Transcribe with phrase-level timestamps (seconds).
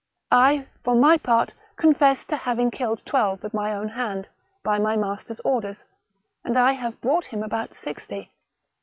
[0.31, 4.29] I, for my part, confess to Laving killed twelve with my own hand,
[4.63, 5.85] by my master's orders,
[6.43, 8.31] and I have brought him about sixty.